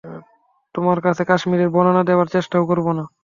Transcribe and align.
তোমার 0.75 0.97
কাছে 1.05 1.23
কাশ্মীরের 1.29 1.69
বর্ণনা 1.73 2.03
দেবার 2.09 2.27
চেষ্টাও 2.35 2.67
করব 2.69 2.87
না। 2.97 3.03